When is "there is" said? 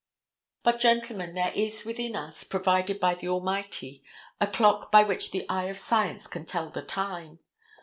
1.35-1.85